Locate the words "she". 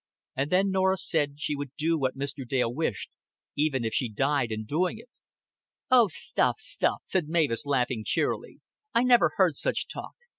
1.37-1.55, 3.93-4.09